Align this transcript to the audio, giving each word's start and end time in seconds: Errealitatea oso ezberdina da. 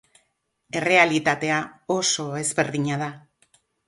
Errealitatea 0.77 1.59
oso 1.97 2.25
ezberdina 2.39 2.99
da. 3.03 3.11